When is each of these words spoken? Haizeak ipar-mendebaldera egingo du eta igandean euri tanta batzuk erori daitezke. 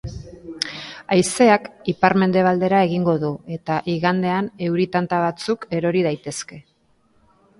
Haizeak 1.15 1.67
ipar-mendebaldera 1.93 2.79
egingo 2.87 3.13
du 3.25 3.29
eta 3.57 3.77
igandean 3.95 4.49
euri 4.69 4.89
tanta 4.97 5.19
batzuk 5.27 5.67
erori 5.81 6.01
daitezke. 6.07 6.59